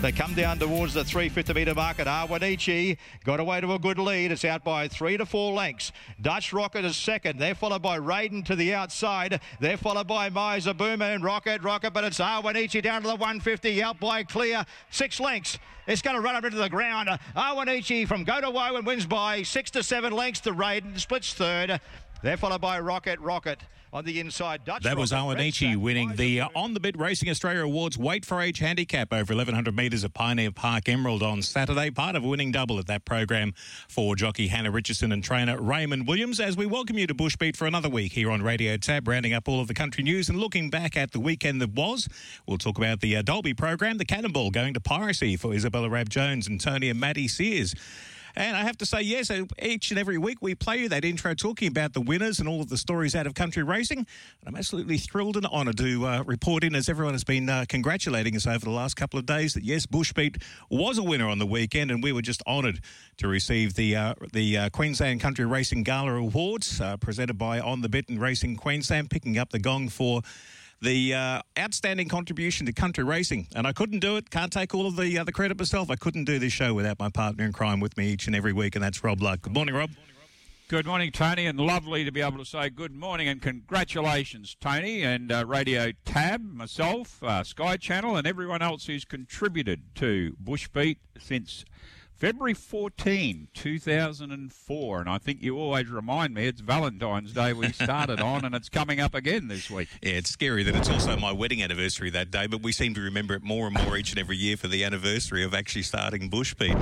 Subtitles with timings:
[0.00, 2.98] They come down towards the 350 metre mark at Awanichi.
[3.24, 4.30] Got away to a good lead.
[4.30, 5.90] It's out by three to four lengths.
[6.20, 7.40] Dutch Rocket is second.
[7.40, 9.40] They're followed by Raiden to the outside.
[9.58, 13.82] They're followed by Miser Boomer and Rocket, Rocket, but it's Awanichi down to the 150
[13.82, 15.58] out by clear six lengths.
[15.88, 17.08] It's going to run up into the ground.
[17.36, 20.96] Awanichi from Go to Woe and wins by six to seven lengths to Raiden.
[21.00, 21.80] Splits third.
[22.22, 23.58] They're followed by Rocket, Rocket
[23.92, 24.64] on the inside.
[24.64, 28.40] Dutch That was Awanichi winning the uh, On the Bit Racing Australia Awards Weight for
[28.40, 31.90] Age handicap over 1100 metres at Pioneer Park Emerald on Saturday.
[31.90, 33.54] Part of a winning double at that program
[33.88, 36.40] for jockey Hannah Richardson and trainer Raymond Williams.
[36.40, 39.48] As we welcome you to Bushbeat for another week here on Radio Tab, rounding up
[39.48, 42.08] all of the country news and looking back at the weekend that was.
[42.46, 46.08] We'll talk about the uh, Dalby program, the Cannonball going to piracy for Isabella Rab
[46.08, 47.74] Jones and Tony and Maddie Sears.
[48.38, 51.34] And I have to say, yes, each and every week we play you that intro
[51.34, 53.98] talking about the winners and all of the stories out of country racing.
[53.98, 54.06] And
[54.46, 58.36] I'm absolutely thrilled and honoured to uh, report in, as everyone has been uh, congratulating
[58.36, 61.46] us over the last couple of days, that yes, Bushbeat was a winner on the
[61.46, 62.78] weekend, and we were just honoured
[63.16, 67.80] to receive the uh, the uh, Queensland Country Racing Gala Awards uh, presented by On
[67.80, 70.22] the Bit and Racing Queensland, picking up the gong for
[70.80, 73.48] the uh, outstanding contribution to country racing.
[73.54, 75.90] And I couldn't do it, can't take all of the, uh, the credit myself.
[75.90, 78.52] I couldn't do this show without my partner in crime with me each and every
[78.52, 79.42] week, and that's Rob Luck.
[79.42, 79.90] Good morning, Rob.
[80.68, 85.02] Good morning, Tony, and lovely to be able to say good morning and congratulations, Tony,
[85.02, 90.98] and uh, Radio Tab, myself, uh, Sky Channel, and everyone else who's contributed to Bushbeat
[91.18, 91.64] since
[92.18, 95.00] February 14, 2004.
[95.00, 98.68] And I think you always remind me it's Valentine's Day we started on, and it's
[98.68, 99.88] coming up again this week.
[100.02, 103.00] Yeah, it's scary that it's also my wedding anniversary that day, but we seem to
[103.00, 106.28] remember it more and more each and every year for the anniversary of actually starting
[106.28, 106.76] Bushbeat.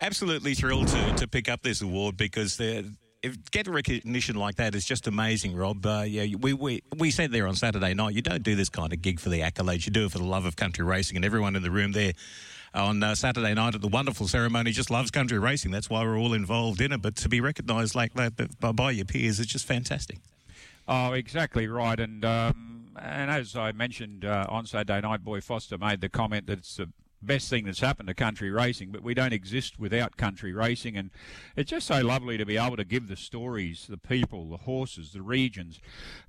[0.00, 2.82] Absolutely thrilled to, to pick up this award because they're.
[3.22, 5.86] If get recognition like that is just amazing, Rob.
[5.86, 8.92] Uh, yeah, we, we we said there on Saturday night, you don't do this kind
[8.92, 9.86] of gig for the accolades.
[9.86, 12.12] You do it for the love of country racing, and everyone in the room there
[12.74, 15.70] on uh, Saturday night at the wonderful ceremony just loves country racing.
[15.70, 17.00] That's why we're all involved in it.
[17.00, 20.18] But to be recognised like that by, by your peers is just fantastic.
[20.86, 21.98] Oh, exactly right.
[21.98, 26.46] And um, and as I mentioned uh, on Saturday night, Boy Foster made the comment
[26.46, 26.88] that it's the
[27.24, 30.96] best thing that's happened to country racing, but we don't exist without country racing.
[30.96, 31.10] And
[31.56, 35.12] it's just so lovely to be able to give the stories, the people, the horses,
[35.12, 35.80] the regions.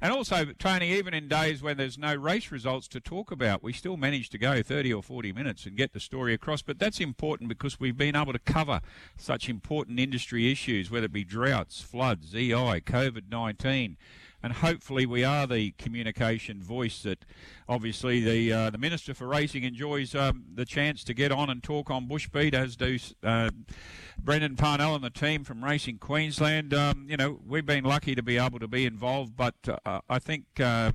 [0.01, 3.73] And also, Tony, even in days when there's no race results to talk about, we
[3.73, 6.61] still manage to go 30 or 40 minutes and get the story across.
[6.61, 8.81] But that's important because we've been able to cover
[9.17, 13.97] such important industry issues, whether it be droughts, floods, EI, COVID 19
[14.45, 17.25] and hopefully we are the communication voice that
[17.67, 21.63] obviously the uh, the minister for racing enjoys um, the chance to get on and
[21.63, 23.49] talk on bushbeat as do uh,
[24.19, 26.75] Brendan Parnell and the team from Racing Queensland.
[26.75, 30.19] Um, you know we've been lucky to be able to be involved, but uh, I
[30.19, 30.45] think.
[30.59, 30.91] Uh,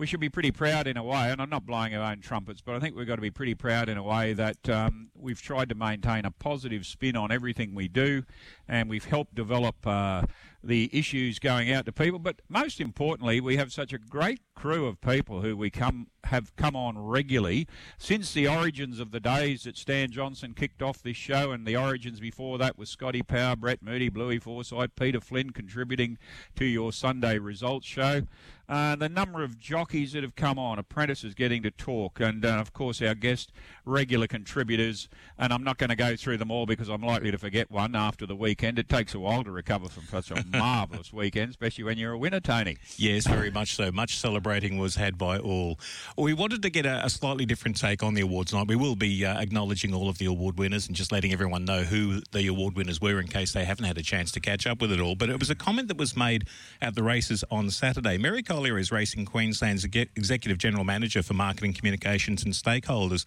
[0.00, 2.62] we should be pretty proud in a way, and I'm not blowing our own trumpets,
[2.62, 5.42] but I think we've got to be pretty proud in a way that um, we've
[5.42, 8.22] tried to maintain a positive spin on everything we do,
[8.70, 10.22] and we've helped develop uh,
[10.62, 12.20] the issues going out to people.
[12.20, 16.54] But most importantly, we have such a great crew of people who we come have
[16.54, 17.66] come on regularly
[17.96, 21.76] since the origins of the days that Stan Johnson kicked off this show, and the
[21.76, 26.18] origins before that was Scotty Power, Brett Moody, Bluey Forsyth, Peter Flynn contributing
[26.56, 28.22] to your Sunday results show.
[28.68, 32.50] Uh, the number of jockeys that have come on, apprentices getting to talk, and uh,
[32.50, 33.50] of course our guest
[33.84, 35.08] regular contributors.
[35.36, 37.96] And I'm not going to go through them all because I'm likely to forget one
[37.96, 38.78] after the weekend.
[38.78, 42.18] It takes a while to recover from such a marvellous weekend, especially when you're a
[42.18, 42.76] winner, Tony.
[42.96, 43.90] Yes, very much so.
[43.90, 45.80] Much celebrating was had by all.
[46.18, 48.68] We wanted to get a, a slightly different take on the awards night.
[48.68, 51.84] We will be uh, acknowledging all of the award winners and just letting everyone know
[51.84, 54.82] who the award winners were in case they haven't had a chance to catch up
[54.82, 55.14] with it all.
[55.14, 56.46] But it was a comment that was made
[56.82, 58.18] at the races on Saturday.
[58.18, 63.24] Mary Collier is Racing Queensland's Executive General Manager for Marketing, Communications and Stakeholders.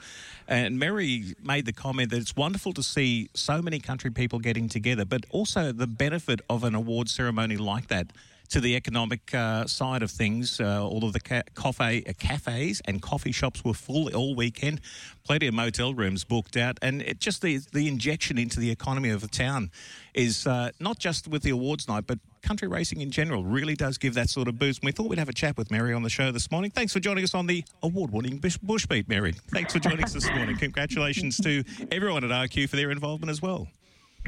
[0.48, 4.70] And Mary made the comment that it's wonderful to see so many country people getting
[4.70, 8.12] together, but also the benefit of an award ceremony like that
[8.54, 10.60] to the economic uh, side of things.
[10.60, 14.80] Uh, all of the ca- coffee, uh, cafes and coffee shops were full all weekend.
[15.24, 19.10] Plenty of motel rooms booked out, and it just the the injection into the economy
[19.10, 19.72] of the town
[20.14, 23.98] is uh, not just with the awards night, but country racing in general really does
[23.98, 24.82] give that sort of boost.
[24.82, 26.70] And we thought we'd have a chat with Mary on the show this morning.
[26.70, 29.32] Thanks for joining us on the award-winning Bush, Bushbeat, Mary.
[29.48, 30.58] Thanks for joining us this morning.
[30.58, 33.68] Congratulations to everyone at RQ for their involvement as well.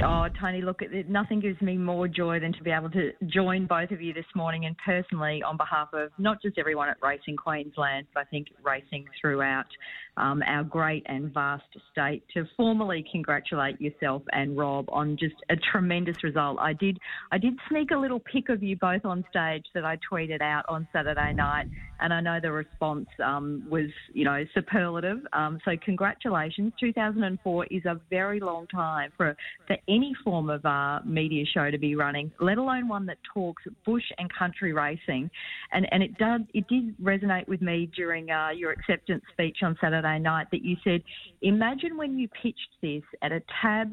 [0.03, 3.91] Oh, Tony, look, nothing gives me more joy than to be able to join both
[3.91, 8.07] of you this morning and personally on behalf of not just everyone at Racing Queensland,
[8.13, 9.67] but I think racing throughout
[10.17, 15.55] um, our great and vast state to formally congratulate yourself and Rob on just a
[15.71, 16.57] tremendous result.
[16.59, 16.99] I did
[17.31, 20.65] I did sneak a little pic of you both on stage that I tweeted out
[20.69, 21.67] on Saturday night,
[21.99, 25.19] and I know the response um, was you know superlative.
[25.33, 26.73] Um, so congratulations.
[26.79, 29.35] 2004 is a very long time for
[29.67, 33.63] for any form of uh, media show to be running, let alone one that talks
[33.85, 35.29] bush and country racing.
[35.73, 39.77] And and it did it did resonate with me during uh, your acceptance speech on
[39.81, 41.03] Saturday night that you said,
[41.41, 43.91] imagine when you pitched this at a tab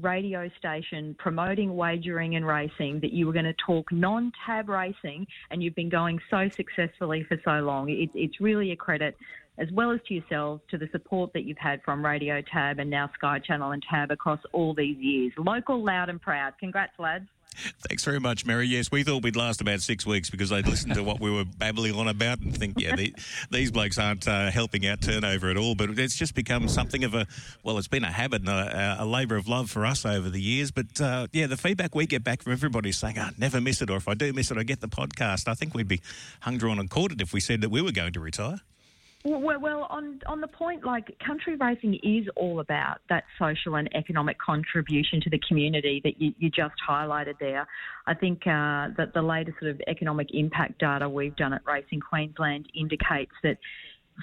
[0.00, 5.62] radio station promoting wagering and racing that you were going to talk non-tab racing and
[5.62, 7.88] you've been going so successfully for so long.
[7.88, 9.16] It, it's really a credit
[9.58, 12.90] as well as to yourselves, to the support that you've had from Radio Tab and
[12.90, 15.32] now Sky Channel and Tab across all these years.
[15.38, 16.54] Local, loud, and proud.
[16.58, 17.28] Congrats, lads.
[17.88, 18.66] Thanks very much, Mary.
[18.66, 21.44] Yes, we thought we'd last about six weeks because they'd listen to what we were
[21.44, 23.14] babbling on about and think, yeah, the,
[23.50, 25.74] these blokes aren't uh, helping out turnover at all.
[25.74, 27.26] But it's just become something of a,
[27.62, 30.40] well, it's been a habit and a, a labour of love for us over the
[30.40, 30.70] years.
[30.70, 33.60] But uh, yeah, the feedback we get back from everybody is saying, I oh, never
[33.60, 35.48] miss it, or if I do miss it, I get the podcast.
[35.48, 36.00] I think we'd be
[36.40, 38.60] hung, drawn, and quartered if we said that we were going to retire.
[39.26, 43.88] Well, well, on on the point, like country racing is all about that social and
[43.94, 47.66] economic contribution to the community that you, you just highlighted there.
[48.06, 52.00] I think uh, that the latest sort of economic impact data we've done at Racing
[52.00, 53.56] Queensland indicates that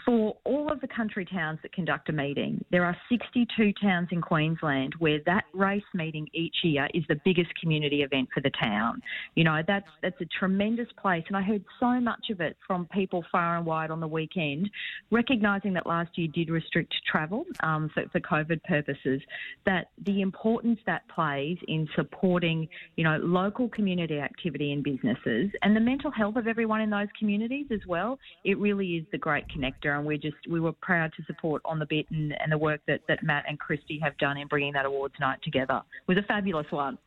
[0.05, 4.21] for all of the country towns that conduct a meeting, there are 62 towns in
[4.21, 9.01] Queensland where that race meeting each year is the biggest community event for the town.
[9.35, 12.87] You know, that's that's a tremendous place, and I heard so much of it from
[12.93, 14.69] people far and wide on the weekend,
[15.11, 19.21] recognising that last year did restrict travel um, for, for COVID purposes.
[19.65, 25.75] That the importance that plays in supporting, you know, local community activity and businesses, and
[25.75, 28.17] the mental health of everyone in those communities as well.
[28.45, 31.61] It really is the great connect sector, and we just we were proud to support
[31.65, 34.47] on the bit and, and the work that, that Matt and Christy have done in
[34.47, 35.81] bringing that awards night together.
[36.07, 36.97] It was a fabulous one.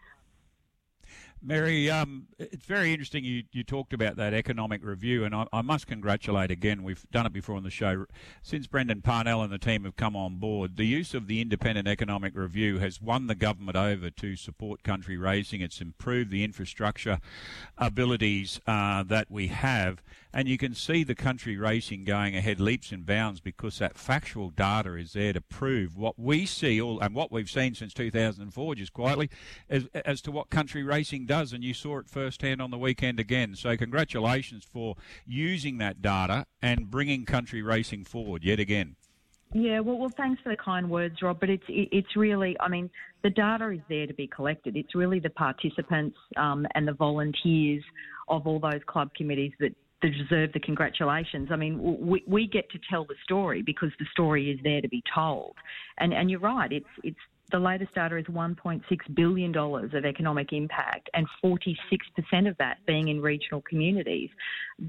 [1.46, 5.60] Mary, um, it's very interesting you, you talked about that economic review, and I, I,
[5.60, 6.82] must congratulate again.
[6.82, 8.06] We've done it before on the show.
[8.42, 11.86] Since Brendan Parnell and the team have come on board, the use of the independent
[11.86, 15.60] economic review has won the government over to support country racing.
[15.60, 17.18] It's improved the infrastructure
[17.76, 20.02] abilities uh, that we have,
[20.34, 24.50] and you can see the country racing going ahead leaps and bounds because that factual
[24.50, 28.74] data is there to prove what we see all and what we've seen since 2004,
[28.74, 29.30] just quietly,
[29.70, 31.52] as, as to what country racing does.
[31.52, 33.54] And you saw it firsthand on the weekend again.
[33.54, 38.96] So congratulations for using that data and bringing country racing forward yet again.
[39.52, 41.38] Yeah, well, well, thanks for the kind words, Rob.
[41.38, 42.90] But it's it's really, I mean,
[43.22, 44.76] the data is there to be collected.
[44.76, 47.84] It's really the participants um, and the volunteers
[48.26, 49.72] of all those club committees that
[50.10, 51.48] deserve the congratulations.
[51.50, 54.88] I mean, we, we get to tell the story because the story is there to
[54.88, 55.54] be told.
[55.98, 56.70] And and you're right.
[56.72, 57.16] It's it's
[57.54, 58.82] the latest data is $1.6
[59.14, 61.76] billion of economic impact and 46%
[62.48, 64.28] of that being in regional communities.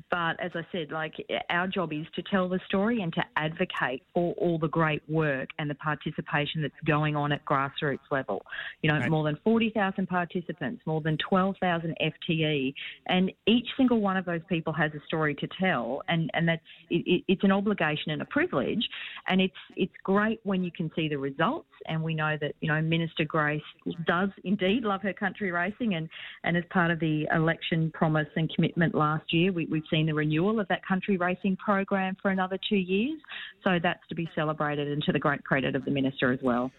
[0.09, 1.13] But as I said, like
[1.51, 5.49] our job is to tell the story and to advocate for all the great work
[5.59, 8.43] and the participation that's going on at grassroots level.
[8.81, 9.11] You know, right.
[9.11, 12.73] more than 40,000 participants, more than 12,000 FTE,
[13.05, 16.63] and each single one of those people has a story to tell, and and that's
[16.89, 18.83] it, it's an obligation and a privilege,
[19.27, 22.69] and it's it's great when you can see the results, and we know that you
[22.69, 23.61] know Minister Grace
[24.07, 26.09] does indeed love her country racing, and
[26.43, 30.13] and as part of the election promise and commitment last year, we We've seen the
[30.13, 33.19] renewal of that country racing program for another two years.
[33.61, 36.71] So that's to be celebrated and to the great credit of the Minister as well.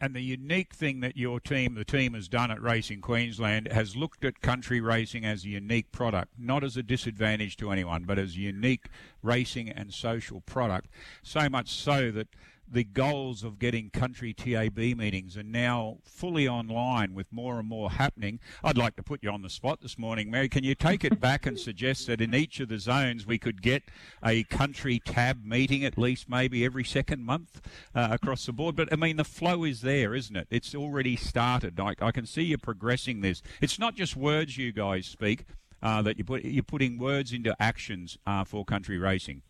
[0.00, 3.96] And the unique thing that your team, the team has done at Racing Queensland, has
[3.96, 8.18] looked at country racing as a unique product, not as a disadvantage to anyone, but
[8.18, 8.86] as a unique
[9.22, 10.88] racing and social product.
[11.22, 12.28] So much so that
[12.72, 17.90] the goals of getting country TAB meetings are now fully online with more and more
[17.90, 18.40] happening.
[18.64, 20.48] I'd like to put you on the spot this morning, Mary.
[20.48, 23.60] Can you take it back and suggest that in each of the zones we could
[23.60, 23.82] get
[24.24, 27.60] a country tab meeting at least maybe every second month
[27.94, 28.74] uh, across the board?
[28.74, 30.46] But I mean, the flow is there, isn't it?
[30.50, 31.78] It's already started.
[31.78, 33.42] I, I can see you progressing this.
[33.60, 35.44] It's not just words you guys speak.
[35.82, 39.42] Uh, that you put, you're putting words into actions uh, for country racing.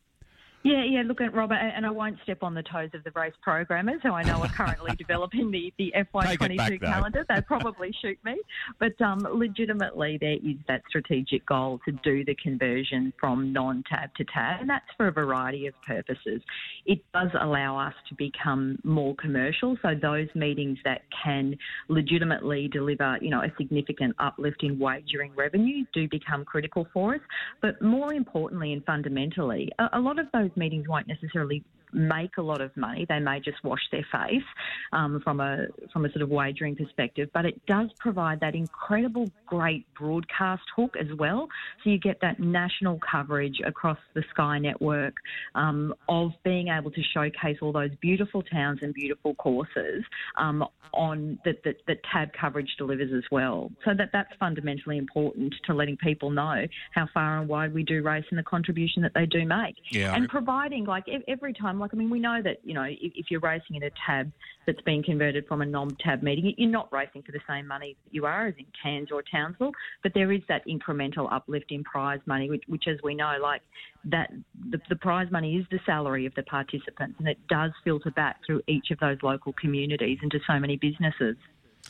[0.64, 1.02] Yeah, yeah.
[1.04, 4.12] Look at Robert, and I won't step on the toes of the race programmers who
[4.12, 7.26] I know are currently developing the, the FY22 calendar.
[7.28, 8.40] They'd probably shoot me.
[8.78, 14.14] But um, legitimately, there is that strategic goal to do the conversion from non tab
[14.16, 16.40] to tab, and that's for a variety of purposes.
[16.86, 21.56] It does allow us to become more commercial, so those meetings that can
[21.88, 27.20] legitimately deliver, you know, a significant uplift in wagering revenue do become critical for us.
[27.60, 32.42] But more importantly and fundamentally, a, a lot of those meetings won't necessarily make a
[32.42, 33.06] lot of money.
[33.08, 34.42] They may just wash their face
[34.92, 39.28] um, from a from a sort of wagering perspective, but it does provide that incredible,
[39.46, 41.48] great broadcast hook as well.
[41.82, 45.14] So you get that national coverage across the Sky network
[45.54, 50.04] um, of being able to showcase all those beautiful towns and beautiful courses
[50.38, 53.70] um, on that, that that tab coverage delivers as well.
[53.84, 58.02] So that that's fundamentally important to letting people know how far and wide we do
[58.02, 59.76] race and the contribution that they do make.
[59.90, 63.12] Yeah, and providing like every time like, I mean, we know that, you know, if,
[63.14, 64.32] if you're racing in a tab
[64.66, 68.14] that's been converted from a non-tab meeting, you're not racing for the same money that
[68.14, 69.72] you are as in Cairns or Townsville,
[70.02, 73.62] but there is that incremental uplift in prize money, which, which as we know, like
[74.04, 74.30] that,
[74.70, 78.38] the, the prize money is the salary of the participants, and it does filter back
[78.46, 81.36] through each of those local communities into so many businesses.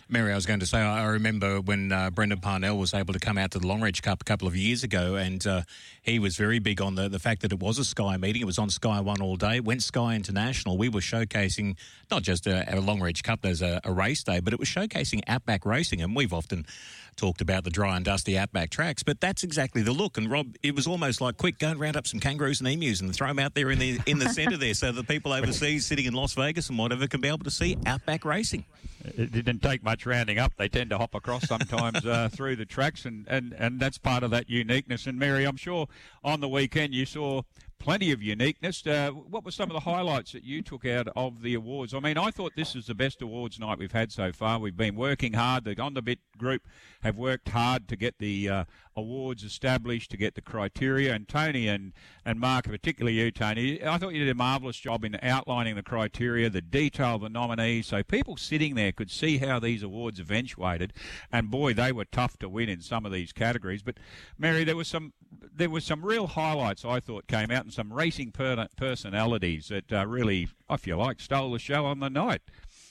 [0.08, 3.18] Mary, I was going to say, I remember when uh, Brendan Parnell was able to
[3.18, 5.62] come out to the Longreach Cup a couple of years ago, and uh,
[6.02, 8.42] he was very big on the, the fact that it was a Sky meeting.
[8.42, 9.60] It was on Sky One all day.
[9.60, 10.76] Went Sky International.
[10.76, 11.76] We were showcasing
[12.10, 15.22] not just a, a Longreach Cup as a, a race day, but it was showcasing
[15.28, 16.02] outback racing.
[16.02, 16.66] And we've often
[17.16, 20.16] talked about the dry and dusty outback tracks, but that's exactly the look.
[20.18, 23.00] And Rob, it was almost like, quick, go and round up some kangaroos and emus
[23.00, 25.86] and throw them out there in the in the centre there, so the people overseas
[25.86, 28.64] sitting in Las Vegas and whatever can be able to see outback racing.
[29.04, 30.52] It didn't take much rounding up.
[30.56, 34.22] They tend to hop across sometimes uh, through the tracks, and, and, and that's part
[34.22, 35.06] of that uniqueness.
[35.06, 35.88] And Mary, I'm sure
[36.22, 37.42] on the weekend you saw
[37.82, 38.86] plenty of uniqueness.
[38.86, 41.92] Uh, what were some of the highlights that you took out of the awards?
[41.92, 44.60] I mean, I thought this was the best awards night we've had so far.
[44.60, 45.64] We've been working hard.
[45.64, 46.62] The On the Bit group
[47.02, 48.64] have worked hard to get the uh,
[48.96, 51.14] awards established, to get the criteria.
[51.14, 51.92] And Tony and,
[52.24, 55.82] and Mark, particularly you, Tony, I thought you did a marvellous job in outlining the
[55.82, 60.20] criteria, the detail of the nominees, so people sitting there could see how these awards
[60.20, 60.92] eventuated.
[61.30, 63.82] And boy, they were tough to win in some of these categories.
[63.82, 63.98] But
[64.38, 65.12] Mary, there was some
[65.54, 69.92] there was some real highlights I thought came out, and some racing per- personalities that
[69.92, 72.42] uh, really, if you like, stole the show on the night.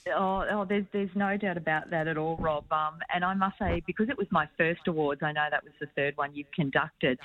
[0.08, 2.64] Oh, oh, there's there's no doubt about that at all, Rob.
[2.72, 5.72] Um, and I must say, because it was my first awards, I know that was
[5.80, 7.18] the third one you've conducted.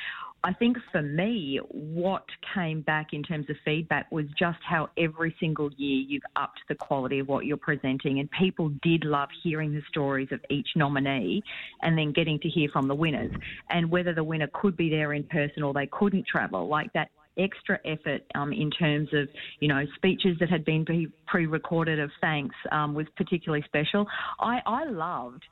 [0.43, 5.35] I think for me, what came back in terms of feedback was just how every
[5.39, 9.73] single year you've upped the quality of what you're presenting, and people did love hearing
[9.73, 11.41] the stories of each nominee,
[11.81, 13.31] and then getting to hear from the winners,
[13.71, 17.09] and whether the winner could be there in person or they couldn't travel, like that
[17.37, 19.27] extra effort um, in terms of,
[19.59, 20.85] you know, speeches that had been
[21.27, 24.05] pre-recorded of thanks um, was particularly special.
[24.39, 25.43] I, I loved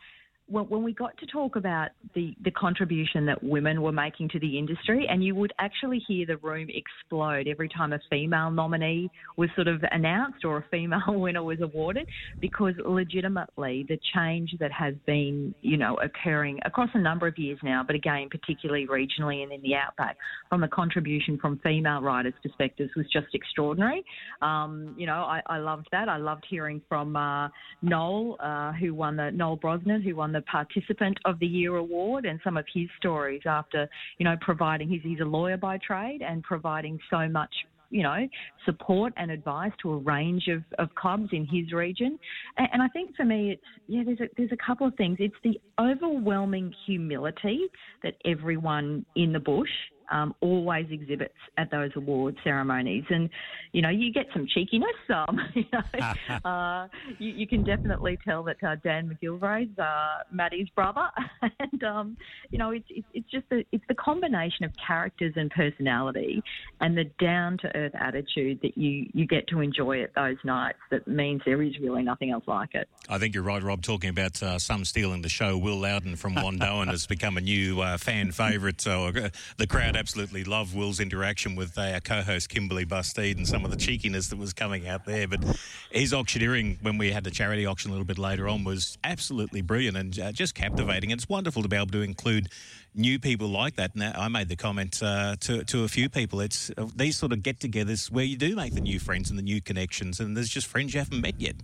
[0.47, 4.59] when, we got to talk about the, the contribution that women were making to the
[4.59, 9.49] industry, and you would actually hear the room explode every time a female nominee was
[9.55, 12.07] sort of announced or a female winner was awarded,
[12.39, 17.57] because legitimately the change that has been, you know, occurring across a number of years
[17.63, 20.15] now, but again, particularly regionally and in the outback,
[20.49, 24.05] from a contribution from female writers' perspectives was just extraordinary.
[24.43, 26.07] Um, you know, I, I, loved that.
[26.07, 27.49] I loved hearing from uh,
[27.81, 32.25] Noel, uh, who won the Noel Brosnan, who won the Participant of the Year award
[32.25, 33.88] and some of his stories after,
[34.18, 37.54] you know, providing, he's, he's a lawyer by trade and providing so much
[37.92, 38.27] you know,
[38.65, 42.20] support and advice to a range of, of clubs in his region.
[42.58, 45.18] And, and, I think for me, it's, yeah, there's a, there's a couple of things.
[45.20, 47.62] It's the overwhelming humility
[48.04, 49.70] that everyone in the bush
[50.12, 53.03] um, always exhibits at those award ceremonies.
[53.09, 53.29] And,
[53.71, 54.89] you know, you get some cheekiness.
[55.09, 56.88] Um, you, know, uh,
[57.19, 61.07] you, you, can definitely tell that uh, Dan McGilvray's uh, Maddie's brother.
[61.59, 62.17] and, um,
[62.51, 66.41] you know, it's, it's, it's just the, it's the combination of characters and personality
[66.81, 70.79] and the down to earth attitude that you, you get to enjoy at those nights
[70.91, 72.88] that means there is really nothing else like it.
[73.09, 75.57] I think you're right, Rob, talking about uh, some stealing the show.
[75.57, 78.81] Will Loudon from Wandoan has become a new uh, fan favourite.
[78.81, 83.65] So uh, the crowd absolutely love Will's interaction with our co-host Kimberly Bustede and some
[83.65, 85.27] of the cheekiness that was coming out there.
[85.27, 85.43] But
[85.91, 89.61] his auctioneering when we had the charity auction a little bit later on was absolutely
[89.61, 91.11] brilliant and uh, just captivating.
[91.11, 92.49] It's wonderful to be able to include
[92.93, 93.93] new people like that.
[93.93, 96.39] And I made the comment uh, to, to a few people.
[96.39, 99.43] It's uh, these sort of get-togethers where you do make the new friends and the
[99.43, 101.55] new connections, and there's just friends you haven't met yet.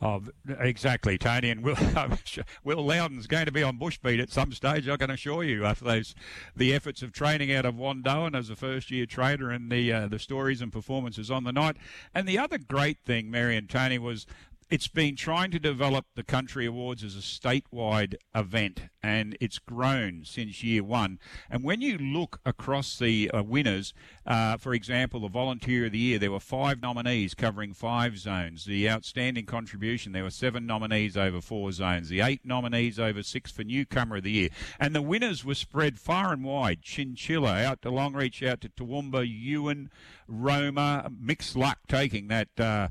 [0.00, 0.22] Oh,
[0.60, 1.50] exactly, Tony.
[1.50, 1.76] And Will,
[2.64, 5.84] Will Loudon's going to be on Bushbeat at some stage, I can assure you, after
[5.84, 6.14] those
[6.54, 10.06] the efforts of training out of Wandoan as a first year trader and the uh,
[10.06, 11.76] the stories and performances on the night.
[12.14, 14.24] And the other great thing, Mary and Tony, was
[14.70, 20.24] it's been trying to develop the Country Awards as a statewide event, and it's grown
[20.26, 21.18] since year one.
[21.48, 23.94] And when you look across the uh, winners,
[24.26, 28.66] uh, for example, the Volunteer of the Year, there were five nominees covering five zones.
[28.66, 32.10] The Outstanding Contribution, there were seven nominees over four zones.
[32.10, 34.48] The eight nominees over six for Newcomer of the Year.
[34.78, 36.82] And the winners were spread far and wide.
[36.82, 39.90] Chinchilla out to Longreach, out to Toowoomba, Ewan,
[40.26, 42.48] Roma, mixed luck taking that.
[42.58, 42.88] Uh,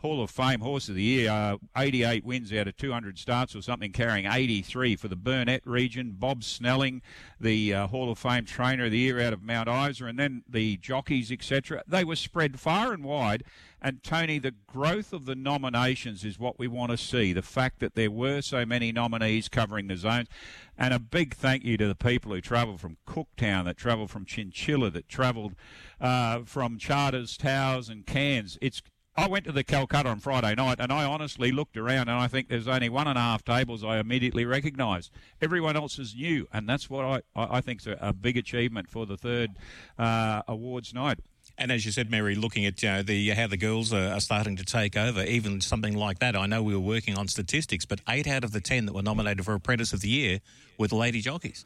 [0.00, 3.62] Hall of Fame Horse of the Year, uh, 88 wins out of 200 starts or
[3.62, 6.14] something, carrying 83 for the Burnett region.
[6.16, 7.02] Bob Snelling,
[7.40, 10.44] the uh, Hall of Fame Trainer of the Year out of Mount Isa, and then
[10.48, 11.82] the jockeys, etc.
[11.86, 13.42] They were spread far and wide.
[13.80, 17.32] And Tony, the growth of the nominations is what we want to see.
[17.32, 20.28] The fact that there were so many nominees covering the zones.
[20.76, 24.24] And a big thank you to the people who travelled from Cooktown, that travelled from
[24.24, 25.54] Chinchilla, that travelled
[26.00, 28.58] uh, from Charters, Towers, and Cairns.
[28.60, 28.82] It's
[29.18, 32.28] I went to the Calcutta on Friday night and I honestly looked around and I
[32.28, 35.10] think there's only one and a half tables I immediately recognised.
[35.42, 38.88] Everyone else is new, and that's what I, I think is a, a big achievement
[38.88, 39.56] for the third
[39.98, 41.18] uh, awards night.
[41.58, 44.20] And as you said, Mary, looking at you know, the how the girls are, are,
[44.20, 46.36] starting to take over, even something like that.
[46.36, 49.02] I know we were working on statistics, but eight out of the ten that were
[49.02, 50.38] nominated for Apprentice of the Year
[50.78, 51.64] were the lady jockeys.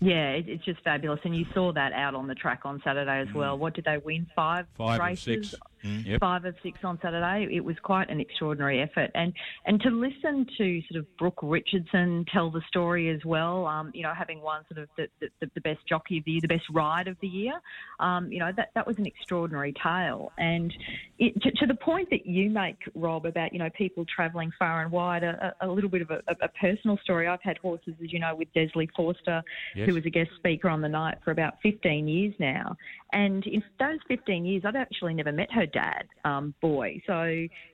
[0.00, 3.20] Yeah, it, it's just fabulous, and you saw that out on the track on Saturday
[3.20, 3.34] as mm.
[3.34, 3.58] well.
[3.58, 4.26] What did they win?
[4.34, 5.50] Five, Five races.
[5.50, 5.54] six.
[5.84, 6.06] Mm.
[6.06, 6.20] Yep.
[6.20, 7.48] Five of six on Saturday.
[7.54, 9.32] It was quite an extraordinary effort, and
[9.66, 13.66] and to listen to sort of Brooke Richardson tell the story as well.
[13.66, 16.40] Um, you know, having won sort of the, the, the, best jockey of the year,
[16.42, 17.54] the best ride of the year.
[18.00, 20.72] Um, you know, that that was an extraordinary tale, and
[21.18, 24.82] it, to, to, the point that you make, Rob, about you know people travelling far
[24.82, 25.22] and wide.
[25.22, 27.28] A, a little bit of a, a, personal story.
[27.28, 29.42] I've had horses, as you know, with Desley Forster,
[29.74, 29.88] yes.
[29.88, 32.76] who was a guest speaker on the night for about 15 years now,
[33.12, 37.00] and in those 15 years, I've actually never met her dad, um, boy.
[37.06, 37.24] So,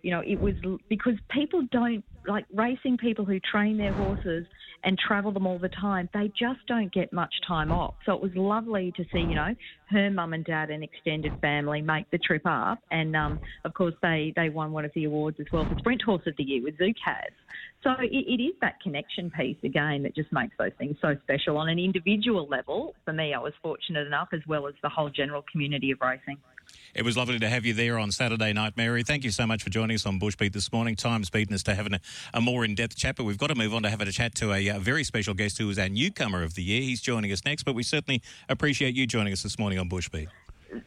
[0.03, 0.55] you know, it was
[0.89, 4.47] because people don't like racing people who train their horses
[4.85, 7.95] and travel them all the time, they just don't get much time off.
[8.07, 9.55] So it was lovely to see, you know,
[9.91, 12.81] her mum and dad and extended family make the trip up.
[12.91, 16.03] And um, of course, they, they won one of the awards as well for Sprint
[16.03, 17.33] Horse of the Year with Zukaz.
[17.83, 21.57] So it, it is that connection piece again that just makes those things so special
[21.59, 22.95] on an individual level.
[23.05, 26.39] For me, I was fortunate enough, as well as the whole general community of racing.
[26.95, 29.03] It was lovely to have you there on Saturday night, Mary.
[29.03, 30.97] Thank you so much for joining us on Bushbeat this morning.
[30.97, 32.01] Time's beaten us to having a,
[32.33, 34.35] a more in depth chat, but we've got to move on to having a chat
[34.37, 36.83] to a, a, very special guest who is our newcomer of the year.
[36.83, 40.29] He's joining us next, but we certainly appreciate you joining us this morning on Bushbeat.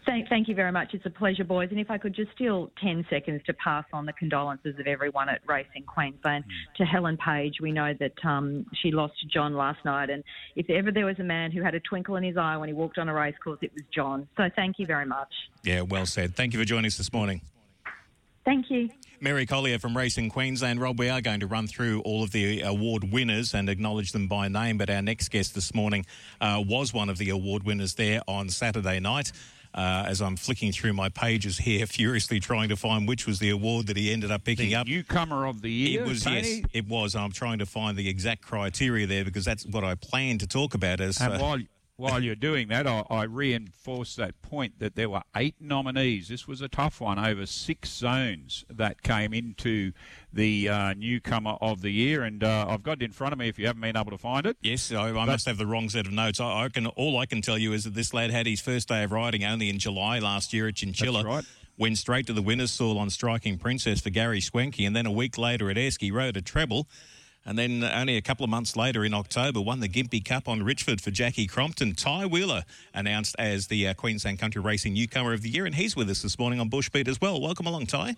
[0.06, 0.94] Thank, thank you very much.
[0.94, 1.70] It's a pleasure, boys.
[1.72, 5.30] And if I could just steal 10 seconds to pass on the condolences of everyone
[5.30, 6.76] at Racing Queensland mm.
[6.78, 7.56] to Helen Page.
[7.62, 10.10] We know that um, she lost John last night.
[10.10, 10.24] And
[10.56, 12.74] if ever there was a man who had a twinkle in his eye when he
[12.74, 14.28] walked on a racecourse, it was John.
[14.38, 15.34] So thank you very much.
[15.64, 16.36] Yeah, well said.
[16.36, 17.42] Thank you for joining us this morning.
[18.46, 18.90] Thank you.
[19.20, 20.80] Mary Collier from Racing Queensland.
[20.80, 24.28] Rob, we are going to run through all of the award winners and acknowledge them
[24.28, 26.06] by name, but our next guest this morning
[26.40, 29.32] uh, was one of the award winners there on Saturday night
[29.78, 33.52] uh, as I'm flicking through my pages here, furiously trying to find which was the
[33.52, 34.88] award that he ended up picking the up.
[34.88, 36.02] Newcomer of the year.
[36.02, 36.36] It was Tony?
[36.36, 37.16] yes, it was.
[37.16, 40.74] I'm trying to find the exact criteria there because that's what I plan to talk
[40.74, 41.00] about.
[41.00, 41.60] As and uh, while
[41.98, 46.28] while you're doing that, I, I, reinforce that point that there were eight nominees.
[46.28, 49.94] This was a tough one over six zones that came into
[50.32, 53.50] the uh, newcomer of the year, and uh, I've got it in front of me.
[53.50, 55.90] If you haven't been able to find it, yes, I, I must have the wrong
[55.90, 56.40] set of notes.
[56.40, 58.88] I, I, can all I can tell you is that this lad had his first
[58.88, 61.24] day of riding only in July last year at Chinchilla.
[61.24, 61.46] That's right.
[61.80, 65.12] Went straight to the winners' stall on Striking Princess for Gary Schwenke, and then a
[65.12, 66.88] week later at Esk, rode a treble.
[67.48, 70.64] And then only a couple of months later in October, won the Gympie Cup on
[70.64, 71.96] Richford for Jackie Crompton.
[71.96, 75.96] Ty Wheeler announced as the uh, Queensland Country Racing Newcomer of the Year, and he's
[75.96, 77.40] with us this morning on Bushbeat as well.
[77.40, 78.18] Welcome along, Ty.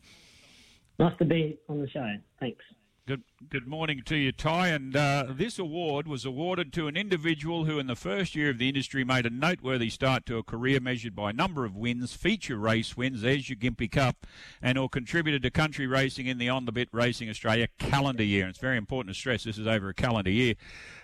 [0.97, 2.11] Nice to be on the show.
[2.39, 2.63] Thanks.
[3.09, 4.67] Good, good morning to you, Ty.
[4.67, 8.59] And uh, this award was awarded to an individual who, in the first year of
[8.59, 12.13] the industry, made a noteworthy start to a career measured by a number of wins,
[12.13, 14.27] feature race wins, there's your Gympie Cup,
[14.61, 18.43] and or contributed to country racing in the On the Bit Racing Australia calendar year.
[18.43, 20.53] And it's very important to stress this is over a calendar year.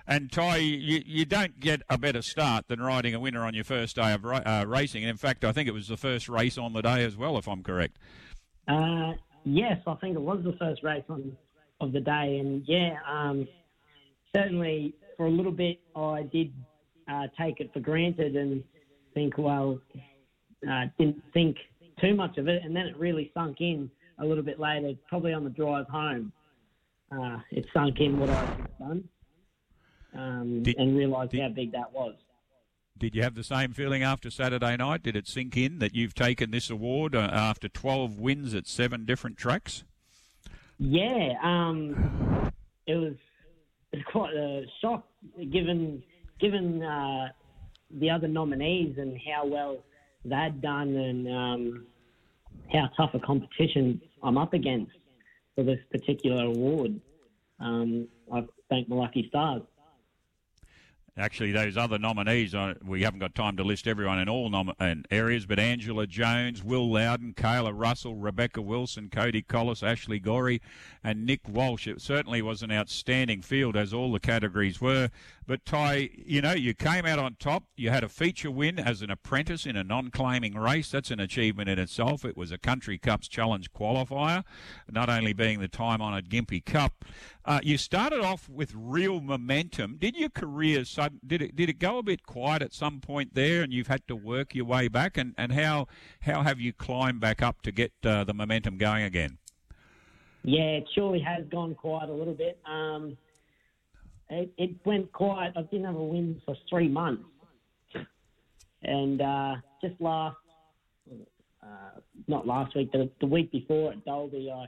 [0.05, 3.63] And Ty, you, you don't get a better start than riding a winner on your
[3.63, 5.01] first day of uh, racing.
[5.01, 7.35] And in fact, I think it was the first race on the day as well,
[7.39, 7.97] if I'm correct.
[8.67, 9.13] Uh,
[9.43, 11.35] yes, I think it was the first race on
[11.81, 12.37] of the day.
[12.39, 13.47] And yeah, um,
[14.35, 16.53] certainly for a little bit, I did
[17.07, 18.63] uh, take it for granted and
[19.13, 19.79] think, well,
[20.69, 21.57] uh, didn't think
[21.99, 22.63] too much of it.
[22.63, 26.31] And then it really sunk in a little bit later, probably on the drive home,
[27.11, 29.09] uh, it sunk in what I had done
[30.13, 32.15] um, Did- and realised how big that was.
[32.97, 35.03] Did you have the same feeling after Saturday night?
[35.03, 39.03] Did it sink in that you've taken this award uh, after 12 wins at seven
[39.03, 39.83] different tracks?
[40.77, 42.51] Yeah, um,
[42.87, 43.13] it was
[43.91, 45.07] it was quite a shock
[45.51, 46.03] given
[46.39, 47.29] given uh,
[47.99, 49.77] the other nominees and how well
[50.25, 51.85] they'd done and um,
[52.73, 54.91] how tough a competition I'm up against
[55.55, 56.99] for this particular award.
[57.59, 59.61] Um, I thank my lucky stars.
[61.17, 64.73] Actually, those other nominees, uh, we haven't got time to list everyone in all nom-
[64.81, 70.61] in areas, but Angela Jones, Will Loudon, Kayla Russell, Rebecca Wilson, Cody Collis, Ashley Gorey,
[71.05, 71.87] and Nick Walsh.
[71.87, 75.09] It certainly was an outstanding field, as all the categories were.
[75.47, 77.65] But Ty, you know, you came out on top.
[77.75, 80.89] You had a feature win as an apprentice in a non-claiming race.
[80.89, 82.25] That's an achievement in itself.
[82.25, 84.43] It was a Country Cups Challenge qualifier,
[84.89, 87.05] not only being the time-honoured Gympie Cup.
[87.45, 89.97] Uh, you started off with real momentum.
[89.99, 91.19] Did your career sudden?
[91.25, 94.07] Did it did it go a bit quiet at some point there, and you've had
[94.07, 95.15] to work your way back?
[95.15, 95.87] And, and how
[96.21, 99.37] how have you climbed back up to get uh, the momentum going again?
[100.43, 102.59] Yeah, it surely has gone quiet a little bit.
[102.65, 103.17] Um,
[104.29, 105.53] it, it went quiet.
[105.55, 107.23] I didn't have a win for three months,
[108.83, 110.37] and uh, just last,
[111.63, 114.65] uh, not last week, the, the week before at Dalby, I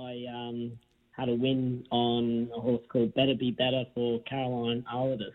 [0.00, 0.72] I um,
[1.12, 5.34] had a win on a horse called Better Be Better for Caroline Arladis,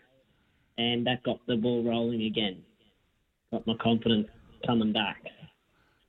[0.78, 2.63] and that got the ball rolling again.
[3.52, 4.28] Got my confidence
[4.65, 5.21] coming back.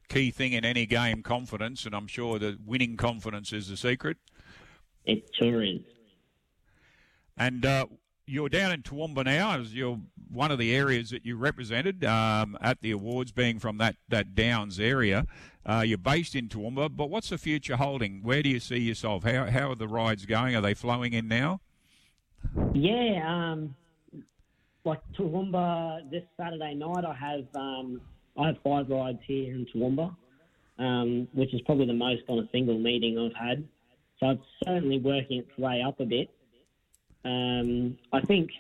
[0.09, 4.17] Key thing in any game, confidence, and I'm sure that winning confidence is the secret.
[5.05, 5.81] It sure is.
[7.37, 7.87] And uh,
[8.27, 9.99] you're down in Toowoomba now, as you're
[10.31, 14.35] one of the areas that you represented um, at the awards, being from that, that
[14.35, 15.27] Downs area.
[15.67, 18.23] Uh, you're based in Toowoomba, but what's the future holding?
[18.23, 19.25] Where do you see yourself?
[19.25, 20.55] How, how are the rides going?
[20.55, 21.61] Are they flowing in now?
[22.75, 23.75] Yeah, um,
[24.85, 28.01] like Toowoomba this Saturday night, I have um,
[28.37, 30.15] I have five rides here in Toowoomba,
[30.79, 33.67] um, which is probably the most on a single meeting I've had.
[34.21, 36.29] So it's certainly working its way up a bit.
[37.25, 38.51] Um, I think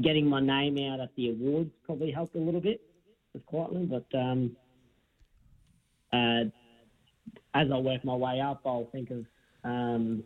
[0.00, 2.80] getting my name out at the awards probably helped a little bit
[3.32, 4.56] with quietly, but um,
[6.12, 6.44] uh,
[7.54, 9.24] as I work my way up, I'll think of
[9.64, 10.24] um,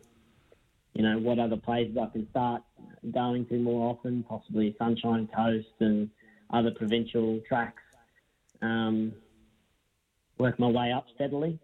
[0.97, 2.63] you know, what other places I can start
[3.13, 6.09] going to more often, possibly Sunshine Coast and
[6.51, 7.83] other provincial tracks.
[8.63, 9.13] Um,
[10.39, 11.59] work my way up steadily.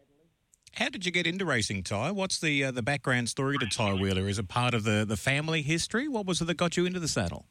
[0.76, 2.12] How did you get into racing, Ty?
[2.12, 4.28] What's the uh, the background story to Ty Wheeler?
[4.28, 6.08] Is it part of the, the family history?
[6.08, 7.46] What was it that got you into the saddle?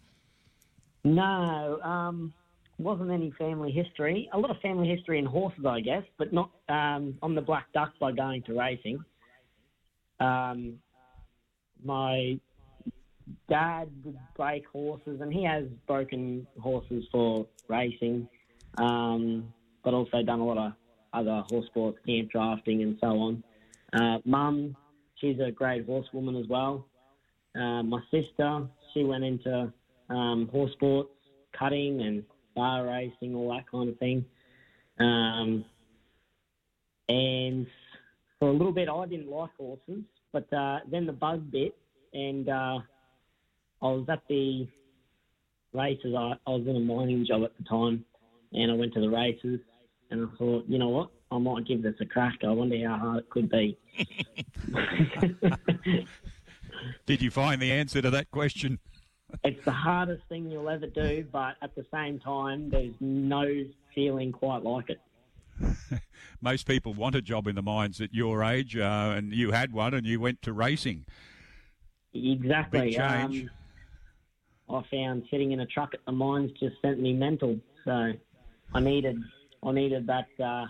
[1.04, 2.35] No, um,
[2.78, 4.28] wasn't any family history.
[4.32, 7.66] A lot of family history in horses, I guess, but not um, on the Black
[7.72, 9.04] Duck by going to racing.
[10.18, 10.78] Um,
[11.85, 12.40] my
[13.48, 18.28] dad would break horses, and he has broken horses for racing,
[18.78, 19.52] um,
[19.85, 20.72] but also done a lot of
[21.12, 23.44] other horse sports, camp drafting, and so on.
[23.92, 24.77] Uh, Mum,
[25.16, 26.87] she's a great horsewoman as well.
[27.55, 29.72] Uh, my sister, she went into
[30.09, 31.11] um, horse sports,
[31.59, 34.25] cutting and bar racing, all that kind of thing.
[34.98, 35.64] Um,
[37.09, 37.66] and
[38.38, 41.75] for a little bit, I didn't like horses, but uh, then the bug bit,
[42.14, 42.79] and uh,
[43.83, 44.66] I was at the
[45.72, 46.14] races.
[46.16, 48.05] I, I was in a mining job at the time,
[48.53, 49.61] and I went to the races,
[50.12, 52.38] and I thought, you know what, I might give this a crack.
[52.44, 53.77] I wonder how hard it could be.
[57.07, 58.79] Did you find the answer to that question?
[59.44, 64.33] it's the hardest thing you'll ever do, but at the same time, there's no feeling
[64.33, 65.01] quite like it.
[66.40, 69.72] Most people want a job in the mines at your age, uh, and you had
[69.72, 71.05] one, and you went to racing.
[72.14, 72.81] Exactly.
[72.81, 73.48] Big change.
[74.68, 77.59] Um, I found sitting in a truck at the mines just sent me mental.
[77.85, 78.12] So
[78.75, 79.18] I needed,
[79.64, 80.29] I needed that.
[80.42, 80.66] Uh,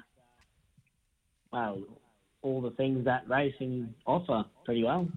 [1.52, 1.82] well,
[2.42, 5.08] all the things that racing offer pretty well.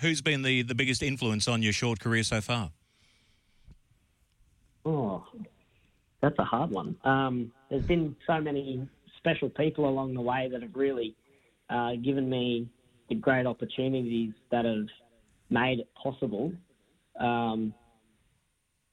[0.00, 2.70] Who's been the, the biggest influence on your short career so far?
[4.84, 5.24] Oh,
[6.20, 6.96] that's a hard one.
[7.04, 11.14] Um, there's been so many special people along the way that have really
[11.70, 12.68] uh, given me
[13.08, 14.86] the great opportunities that have
[15.50, 16.52] made it possible
[17.20, 17.72] um,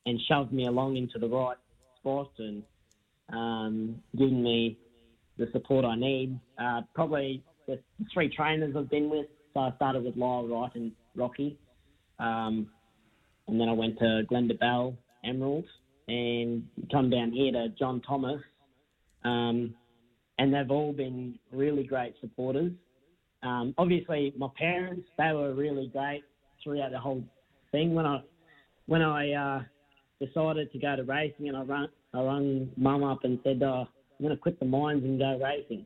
[0.06, 1.58] and shoved me along into the right
[2.00, 2.64] spot and
[3.34, 4.78] um, given me
[5.38, 6.40] the support I need.
[6.62, 7.80] Uh, probably the
[8.14, 9.28] three trainers I've been with.
[9.54, 11.58] So I started with Lyle Wright and Rocky.
[12.20, 12.68] Um,
[13.48, 15.66] and then I went to Glenda Bell, Emerald,
[16.08, 18.42] and come down here to John Thomas.
[19.24, 19.74] Um,
[20.38, 22.72] and they've all been really great supporters.
[23.44, 26.24] Um, obviously, my parents they were really great
[26.64, 27.24] throughout the whole
[27.72, 27.94] thing.
[27.94, 28.22] When I
[28.86, 29.64] when I uh,
[30.26, 33.88] decided to go to racing, and I run I rang mum up and said, oh,
[33.88, 35.86] "I'm going to quit the mines and go racing,"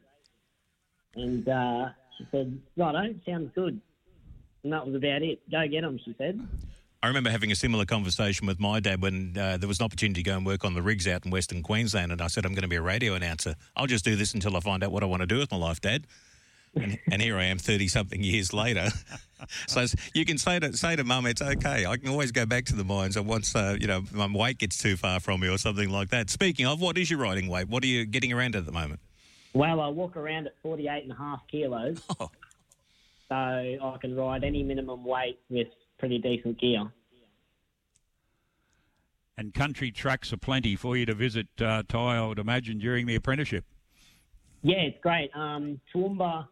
[1.16, 3.80] and uh, she said, "Righto, sounds good."
[4.64, 5.40] And that was about it.
[5.52, 6.40] Go get them, she said.
[7.02, 10.24] I remember having a similar conversation with my dad when uh, there was an opportunity
[10.24, 12.54] to go and work on the rigs out in Western Queensland, and I said, "I'm
[12.54, 13.56] going to be a radio announcer.
[13.76, 15.58] I'll just do this until I find out what I want to do with my
[15.58, 16.08] life, Dad."
[16.76, 18.90] And, and here I am, thirty something years later.
[19.68, 21.86] so you can say to say to Mum, "It's okay.
[21.86, 23.16] I can always go back to the mines.
[23.16, 26.10] And once uh, you know my weight gets too far from me or something like
[26.10, 27.70] that." Speaking of, what is your riding weight?
[27.70, 29.00] What are you getting around at the moment?
[29.54, 32.32] Well, I walk around at 48 and a half kilos, Oh,
[33.30, 35.68] so I can ride any minimum weight with
[36.00, 36.92] pretty decent gear.
[39.38, 43.06] And country tracks are plenty for you to visit, uh, Ty, I would imagine, during
[43.06, 43.66] the apprenticeship.
[44.62, 45.32] Yeah, it's great.
[45.36, 46.48] Um, Toowoomba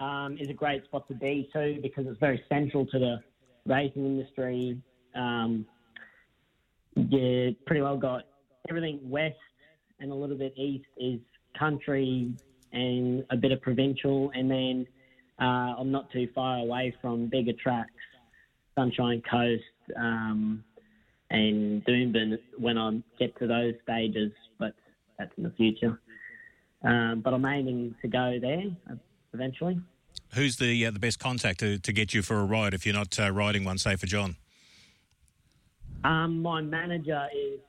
[0.00, 3.16] um, is a great spot to be too because it's very central to the
[3.66, 4.80] racing industry.
[5.14, 5.66] Um,
[6.94, 8.24] you pretty well got
[8.68, 9.36] everything west
[10.00, 11.20] and a little bit east is
[11.58, 12.32] country
[12.72, 14.86] and a bit of provincial, and then
[15.40, 17.90] uh, I'm not too far away from bigger tracks,
[18.74, 19.62] Sunshine Coast
[19.96, 20.62] um,
[21.30, 24.74] and Doomben when I get to those stages, but
[25.18, 25.98] that's in the future.
[26.82, 28.64] Um, but I'm aiming to go there
[29.36, 29.78] eventually.
[30.34, 32.94] who's the uh, the best contact to, to get you for a ride if you're
[32.94, 34.36] not uh, riding one, say for John?
[36.04, 37.60] Um, my manager is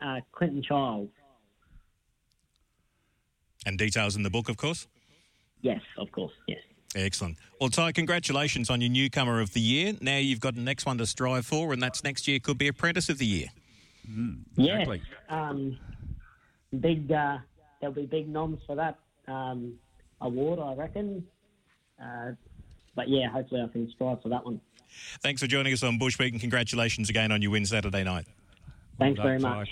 [0.00, 1.10] uh, Clinton Childs.
[3.66, 4.86] And details in the book, of course.
[5.60, 6.32] Yes, of course.
[6.46, 6.60] Yes.
[6.94, 7.36] Excellent.
[7.60, 9.94] Well, Ty, congratulations on your newcomer of the year.
[10.00, 12.68] Now you've got the next one to strive for, and that's next year could be
[12.68, 13.48] apprentice of the year.
[14.56, 15.02] Exactly.
[15.28, 15.48] Yeah.
[15.50, 15.78] Um,
[16.78, 17.10] big.
[17.10, 17.38] Uh,
[17.80, 19.74] there'll be big noms for that um,
[20.20, 21.24] award, I reckon.
[22.02, 22.32] Uh,
[22.94, 24.60] but yeah, hopefully I can strive for that one.
[25.22, 28.26] Thanks for joining us on Bushbeat, and congratulations again on your win Saturday night.
[28.98, 29.68] Thanks Well very much.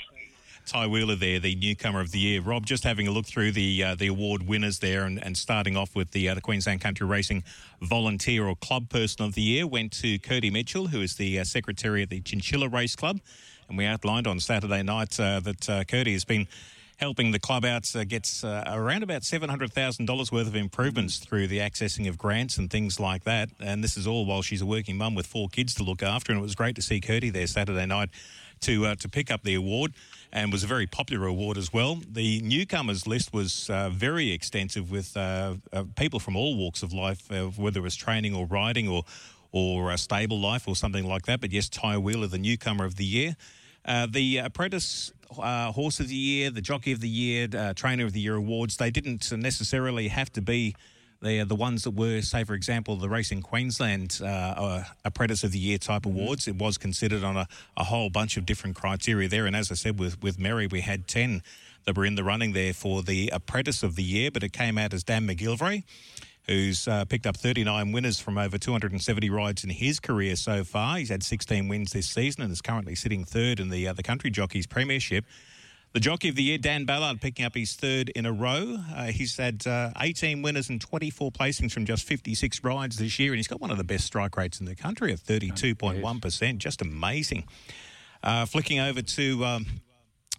[0.67, 0.87] Ty.
[0.87, 2.41] Wheeler there, the newcomer of the year.
[2.41, 5.77] Rob, just having a look through the uh, the award winners there, and, and starting
[5.77, 7.45] off with the uh, the Queensland Country Racing
[7.83, 11.45] Volunteer or Club Person of the Year went to Cody Mitchell, who is the uh,
[11.45, 13.21] secretary of the Chinchilla Race Club,
[13.69, 16.49] and we outlined on Saturday night uh, that uh, Cody has been
[17.05, 20.57] helping the club out uh, gets uh, around about seven hundred thousand dollars worth of
[20.57, 23.51] improvements through the accessing of grants and things like that.
[23.61, 26.33] And this is all while she's a working mum with four kids to look after.
[26.33, 28.09] And it was great to see Cody there Saturday night
[28.61, 29.93] to uh, to pick up the award,
[30.33, 32.01] and was a very popular award as well.
[32.21, 36.95] The newcomers list was uh, very extensive with uh, uh, people from all walks of
[36.95, 39.05] life, uh, whether it was training or riding or
[39.53, 41.41] or uh, stable life or something like that.
[41.41, 43.37] But yes, Ty Wheeler, the newcomer of the year.
[43.85, 48.05] Uh, the apprentice uh, horse of the year, the jockey of the year, uh, trainer
[48.05, 50.75] of the year awards, they didn't necessarily have to be
[51.21, 55.53] the, the ones that were, say, for example, the Racing Queensland uh, uh, Apprentice of
[55.53, 56.47] the Year type awards.
[56.47, 59.47] It was considered on a, a whole bunch of different criteria there.
[59.47, 61.43] And as I said, with, with Mary, we had 10
[61.85, 64.79] that were in the running there for the Apprentice of the Year, but it came
[64.79, 65.85] out as Dan McGilvray
[66.47, 70.99] who's uh, picked up 39 winners from over 270 rides in his career so far.
[70.99, 74.03] He's had 16 wins this season and is currently sitting third in the uh, the
[74.03, 75.25] Country Jockeys Premiership.
[75.95, 78.79] The Jockey of the Year, Dan Ballard, picking up his third in a row.
[78.97, 83.31] Uh, he's had uh, 18 winners and 24 placings from just 56 rides this year,
[83.31, 86.59] and he's got one of the best strike rates in the country at 32.1%.
[86.59, 87.45] Just amazing.
[88.25, 89.67] Uh, flicking over to um,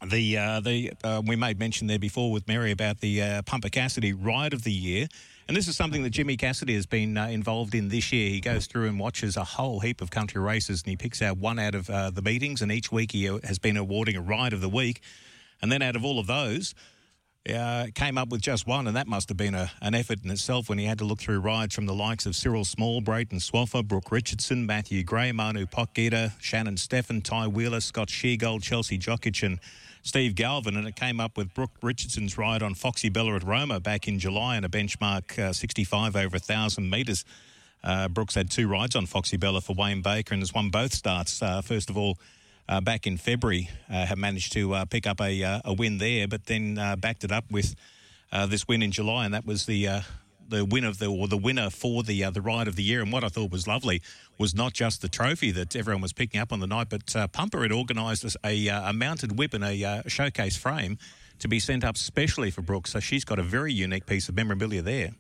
[0.06, 3.70] the uh, the uh, we made mention there before with Mary about the uh, Pumper
[3.70, 5.08] Cassidy Ride of the Year,
[5.48, 8.30] and this is something that Jimmy Cassidy has been uh, involved in this year.
[8.30, 11.38] He goes through and watches a whole heap of country races, and he picks out
[11.38, 14.22] one out of uh, the meetings, and each week he uh, has been awarding a
[14.22, 15.02] ride of the week,
[15.62, 16.74] and then out of all of those.
[17.48, 20.32] Uh, came up with just one, and that must have been a, an effort in
[20.32, 23.38] itself when he had to look through rides from the likes of Cyril Small, Brayton
[23.38, 29.44] Swaffer, Brooke Richardson, Matthew Gray, Manu Potgieter, Shannon Steffen, Ty Wheeler, Scott Sheargold, Chelsea Jokic,
[29.44, 29.60] and
[30.06, 30.78] Steve Galvin.
[30.78, 34.20] And it came up with Brooke Richardson's ride on Foxy Bella at Roma back in
[34.20, 37.26] July and a benchmark uh, 65 over 1,000 metres.
[37.84, 40.94] Uh, Brooks had two rides on Foxy Bella for Wayne Baker and has won both
[40.94, 41.42] starts.
[41.42, 42.18] Uh, first of all,
[42.70, 45.98] uh, back in February, uh, have managed to uh, pick up a, uh, a win
[45.98, 47.76] there, but then backed it up with
[48.48, 50.02] this win in July, and that was the
[50.48, 53.02] the win of the or the winner for the uh, the ride of the year.
[53.02, 54.02] And what I thought was lovely
[54.38, 57.28] was not just the trophy that everyone was picking up on the night, but uh,
[57.28, 60.98] Pumper had organised a, uh, a mounted whip and a uh, showcase frame
[61.40, 62.92] to be sent up specially for Brooks.
[62.92, 65.12] So she's got a very unique piece of memorabilia there.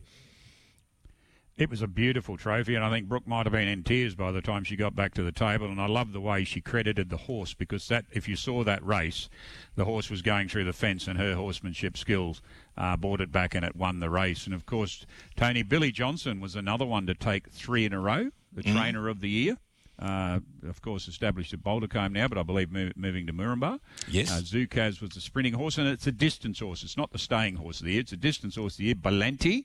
[1.58, 4.34] It was a beautiful trophy, and I think Brooke might have been in tears by
[4.34, 5.68] the time she got back to the table.
[5.68, 8.86] And I love the way she credited the horse because that, if you saw that
[8.86, 9.30] race,
[9.76, 12.42] the horse was going through the fence, and her horsemanship skills
[12.78, 14.46] uh, brought it back, and it won the race.
[14.46, 15.06] And of course,
[15.38, 18.74] Tony Billy Johnson was another one to take three in a row, the mm.
[18.74, 19.58] trainer of the year.
[19.98, 23.80] Uh, of course, established at Bouldercombe now, but I believe moving to Moranbah.
[24.10, 24.30] Yes.
[24.30, 26.84] Uh, Zukaz was the sprinting horse, and it's a distance horse.
[26.84, 28.02] It's not the staying horse of the year.
[28.02, 28.96] It's a distance horse of the year.
[28.96, 29.64] Balenti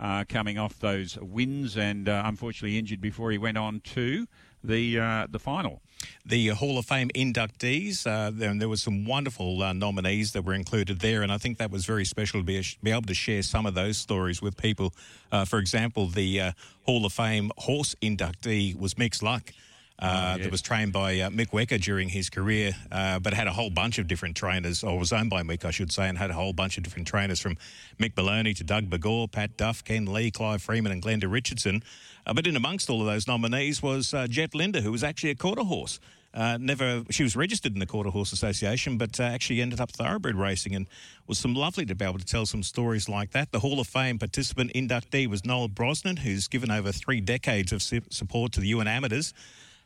[0.00, 4.26] uh, coming off those wins and uh, unfortunately injured before he went on to
[4.62, 5.80] the uh, the final.
[6.24, 11.00] The Hall of Fame inductees, uh, there, was some wonderful uh, nominees that were included
[11.00, 13.66] there, and I think that was very special to be, be able to share some
[13.66, 14.92] of those stories with people.
[15.32, 16.52] Uh, for example, the
[16.84, 19.52] Hall of Fame horse inductee was Mix Luck.
[20.00, 20.44] Uh, oh, yes.
[20.44, 23.70] that was trained by uh, Mick Wecker during his career, uh, but had a whole
[23.70, 26.34] bunch of different trainers, or was owned by Mick, I should say, and had a
[26.34, 27.56] whole bunch of different trainers from
[27.98, 31.82] Mick Maloney to Doug Begor, Pat Duff, Ken Lee, Clive Freeman, and Glenda Richardson.
[32.24, 35.30] Uh, but in amongst all of those nominees was uh, Jet Linda, who was actually
[35.30, 35.98] a quarter horse.
[36.32, 39.90] Uh, never, she was registered in the Quarter Horse Association, but uh, actually ended up
[39.90, 40.86] thoroughbred racing, and
[41.26, 43.50] was some lovely to be able to tell some stories like that.
[43.50, 47.82] The Hall of Fame participant inductee was Noel Brosnan, who's given over three decades of
[47.82, 49.34] support to the Ewan Amateurs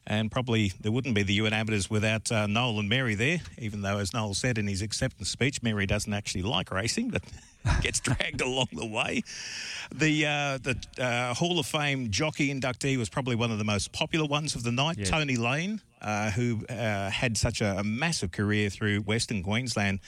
[0.07, 3.83] and probably there wouldn't be the UN Amateurs without uh, Noel and Mary there, even
[3.83, 7.23] though, as Noel said in his acceptance speech, Mary doesn't actually like racing, but
[7.83, 9.23] gets dragged along the way.
[9.95, 13.93] The uh, the uh, Hall of Fame jockey inductee was probably one of the most
[13.93, 14.99] popular ones of the night.
[15.05, 20.01] Tony Lane, uh, who uh, had such a, a massive career through Western Queensland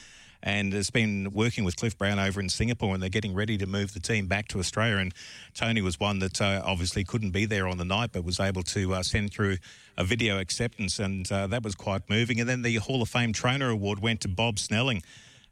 [0.44, 3.66] and has been working with Cliff Brown over in Singapore, and they're getting ready to
[3.66, 4.98] move the team back to Australia.
[4.98, 5.14] And
[5.54, 8.62] Tony was one that uh, obviously couldn't be there on the night, but was able
[8.64, 9.56] to uh, send through
[9.96, 12.40] a video acceptance, and uh, that was quite moving.
[12.40, 15.02] And then the Hall of Fame Trainer Award went to Bob Snelling.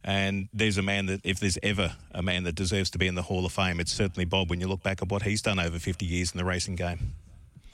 [0.05, 3.14] And there's a man that, if there's ever a man that deserves to be in
[3.14, 5.59] the Hall of Fame, it's certainly Bob when you look back at what he's done
[5.59, 7.14] over 50 years in the racing game.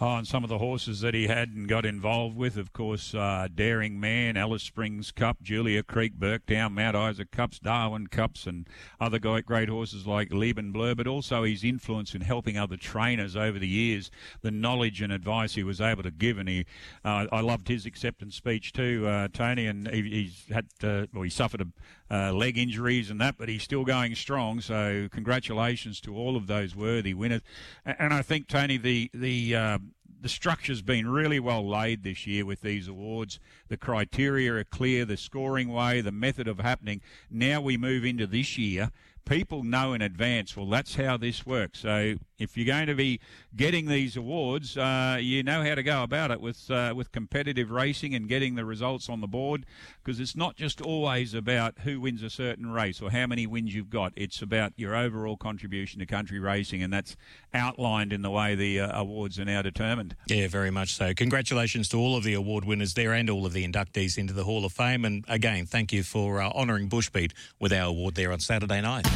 [0.01, 3.49] And some of the horses that he had and got involved with, of course, uh,
[3.53, 8.69] Daring Man, Alice Springs Cup, Julia Creek, Burketown, Mount Isa Cups, Darwin Cups, and
[9.01, 13.59] other great horses like Lieben Blur, but also his influence in helping other trainers over
[13.59, 14.11] the years,
[14.43, 16.39] the knowledge and advice he was able to give.
[16.39, 16.65] And he,
[17.05, 20.67] uh, I loved his acceptance speech too, uh, Tony, and he, he's had,
[21.13, 21.67] well, he suffered a
[22.11, 24.61] uh, leg injuries and that, but he's still going strong.
[24.61, 27.43] So congratulations to all of those worthy winners.
[27.85, 29.79] And I think Tony, the the uh,
[30.21, 33.39] the structure's been really well laid this year with these awards.
[33.69, 37.01] The criteria are clear, the scoring way, the method of happening.
[37.31, 38.91] Now we move into this year
[39.29, 41.81] people know in advance, well, that's how this works.
[41.81, 43.21] So if you're going to be
[43.57, 47.71] getting these awards, uh, you know how to go about it with uh, with competitive
[47.71, 49.67] racing and getting the results on the board,
[50.03, 53.75] because it's not just always about who wins a certain race or how many wins
[53.75, 54.13] you've got.
[54.17, 57.17] It's about your overall contribution to country racing, and that's
[57.53, 60.15] outlined in the way the uh, awards are now determined.
[60.29, 61.13] Yeah, very much so.
[61.15, 64.45] Congratulations to all of the award winners there and all of the inductees into the
[64.45, 65.05] Hall of Fame.
[65.05, 69.07] And again, thank you for uh, honouring Bushbeat with our award there on Saturday night.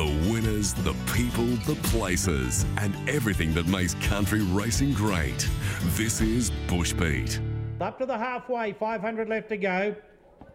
[0.00, 5.46] The winners, the people, the places, and everything that makes country racing great.
[5.88, 7.38] This is Bushbeat.
[7.82, 9.94] Up to the halfway, 500 left to go.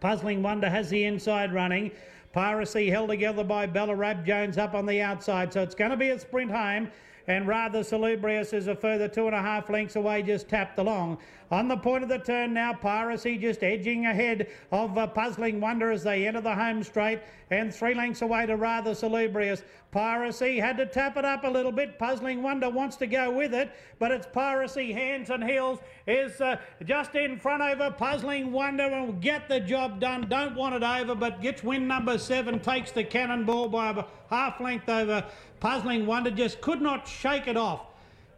[0.00, 1.92] Puzzling Wonder has the inside running.
[2.32, 5.52] Piracy held together by Bella Rab Jones up on the outside.
[5.52, 6.90] So it's going to be a sprint home
[7.28, 11.18] and rather salubrious is a further two and a half lengths away, just tapped along.
[11.50, 15.92] On the point of the turn now, Piracy just edging ahead of uh, Puzzling Wonder
[15.92, 19.62] as they enter the home straight, and three lengths away to rather salubrious.
[19.92, 22.00] Piracy had to tap it up a little bit.
[22.00, 25.78] Puzzling Wonder wants to go with it, but it's Piracy hands and heels
[26.08, 30.28] is uh, just in front over Puzzling Wonder and will get the job done.
[30.28, 34.60] Don't want it over, but gets win number seven, takes the cannonball by a half
[34.60, 35.24] length over
[35.60, 37.86] Puzzling Wonder just could not shake it off.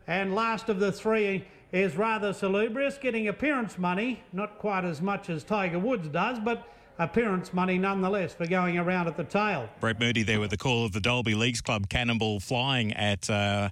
[0.06, 5.28] And last of the three is rather salubrious, getting appearance money, not quite as much
[5.28, 6.66] as Tiger Woods does, but
[6.98, 9.68] appearance money nonetheless for going around at the tail.
[9.80, 13.28] Brett Moody there with the call of the Dalby Leagues Club Cannonball flying at.
[13.28, 13.70] Uh,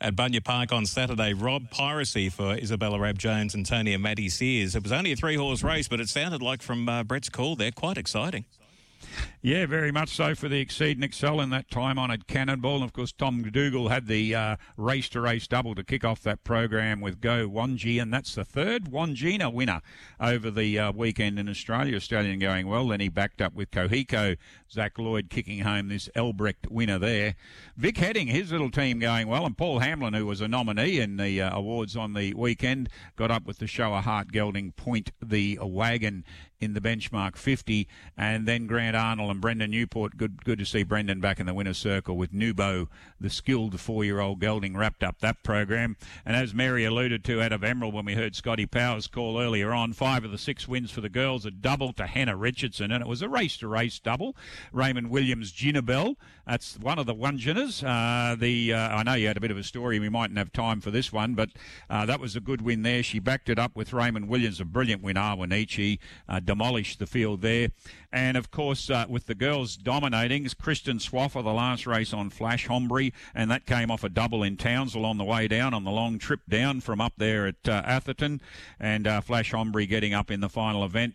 [0.00, 4.28] at Bunya Park on Saturday, Rob Piracy for Isabella Rab Jones and Tony and Maddie
[4.28, 4.76] Sears.
[4.76, 7.56] It was only a three horse race, but it sounded like from uh, Brett's call
[7.56, 8.44] there quite exciting.
[9.40, 12.76] Yeah, very much so for the Exceed and Excel in that time honoured Cannonball.
[12.76, 16.22] And of course, Tom Dougal had the uh, race to race double to kick off
[16.22, 19.80] that program with Go Wanji, and that's the third Wangina winner
[20.20, 21.96] over the uh, weekend in Australia.
[21.96, 22.88] Australian going well.
[22.88, 24.36] Then he backed up with Kohiko
[24.70, 27.36] Zach Lloyd kicking home this Elbrecht winner there.
[27.76, 31.16] Vic Heading, his little team going well, and Paul Hamlin, who was a nominee in
[31.16, 35.10] the uh, awards on the weekend, got up with the show a heart gelding point
[35.22, 36.24] the wagon
[36.60, 40.16] in the benchmark 50, and then Grant Arnold and Brendan Newport.
[40.16, 42.88] Good, good to see Brendan back in the winner's circle with Nubo,
[43.20, 45.96] the skilled four-year-old gelding, wrapped up that program.
[46.26, 49.72] And as Mary alluded to out of Emerald when we heard Scotty Powers call earlier
[49.72, 53.02] on, five of the six wins for the girls, a double to Hannah Richardson, and
[53.02, 54.36] it was a race-to-race double.
[54.72, 56.16] Raymond Williams, Ginabel,
[56.48, 57.38] that's one of the one.
[57.38, 60.00] Uh, the uh, I know you had a bit of a story.
[60.00, 61.50] We mightn't have time for this one, but
[61.90, 63.02] uh, that was a good win there.
[63.02, 65.16] She backed it up with Raymond Williams, a brilliant win.
[65.16, 67.68] Awanichi uh, demolished the field there.
[68.10, 72.66] And of course, uh, with the girls dominating, Kristen Swaffer, the last race on Flash
[72.66, 75.90] Hombre, and that came off a double in Townsville on the way down on the
[75.90, 78.40] long trip down from up there at uh, Atherton,
[78.80, 81.14] and Flash Hombre getting up in the final event.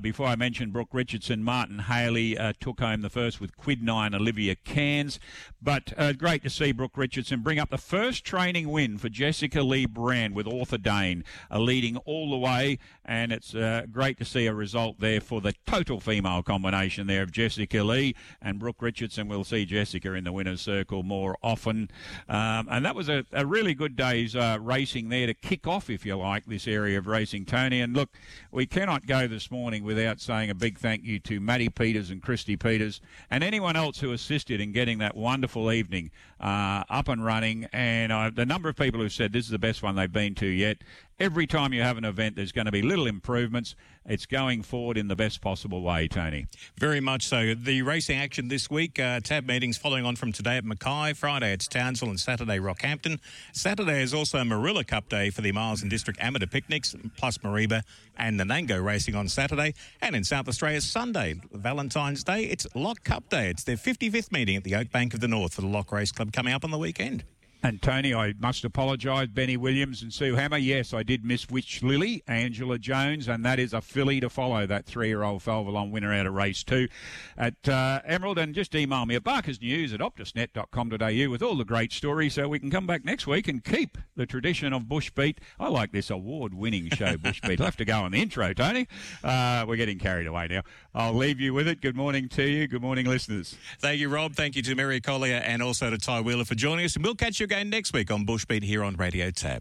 [0.00, 5.18] Before I mention Brooke Richardson, Martin Haley took home the first with Quidnine Olivia Cairns.
[5.60, 9.62] But uh, great to see Brooke Richardson bring up the first training win for Jessica
[9.62, 13.54] Lee Brand with Arthur Dane, leading all the way, and it's
[13.90, 18.14] great to see a result there for the total female combination there of Jessica Lee
[18.40, 19.28] and Brooke Richardson.
[19.28, 21.90] We'll see Jessica in the winner's circle more often.
[22.28, 25.90] Um, and that was a, a really good day's uh, racing there to kick off,
[25.90, 27.80] if you like, this area of racing, Tony.
[27.80, 28.10] And look,
[28.50, 32.22] we cannot go this morning without saying a big thank you to Maddie Peters and
[32.22, 33.00] Christy Peters
[33.30, 37.66] and anyone else who assisted in getting that wonderful evening uh, up and running.
[37.72, 40.34] And uh, the number of people who said this is the best one they've been
[40.36, 40.78] to yet
[41.22, 43.76] every time you have an event, there's going to be little improvements.
[44.04, 46.46] It's going forward in the best possible way, Tony.
[46.76, 47.54] Very much so.
[47.54, 51.12] The racing action this week, uh, tab meetings following on from today at Mackay.
[51.12, 53.20] Friday it's Townsville and Saturday Rockhampton.
[53.52, 57.82] Saturday is also Murilla Cup Day for the Miles and District Amateur Picnics, plus Mareeba
[58.16, 59.74] and Nanango racing on Saturday.
[60.00, 63.48] And in South Australia, Sunday, Valentine's Day, it's Lock Cup Day.
[63.48, 66.32] It's their 55th meeting at the Oakbank of the North for the Lock Race Club
[66.32, 67.22] coming up on the weekend.
[67.64, 70.56] And Tony, I must apologise, Benny Williams and Sue Hammer.
[70.56, 74.66] Yes, I did miss Witch Lily, Angela Jones, and that is a filly to follow,
[74.66, 76.88] that three-year-old Falvalon winner out of race two
[77.38, 78.38] at uh, Emerald.
[78.38, 82.58] And just email me at barkersnews at optusnet.com.au with all the great stories so we
[82.58, 85.40] can come back next week and keep the tradition of Bush Beat.
[85.60, 87.60] I like this award-winning show, Bush Beat.
[87.60, 88.88] I'll have to go on the intro, Tony.
[89.22, 90.62] Uh, we're getting carried away now.
[90.94, 91.80] I'll leave you with it.
[91.80, 92.66] Good morning to you.
[92.66, 93.56] Good morning, listeners.
[93.78, 94.34] Thank you, Rob.
[94.34, 96.96] Thank you to Mary Collier and also to Ty Wheeler for joining us.
[96.96, 99.60] And we'll catch you again next week on Bushbeat here on Radio Tab.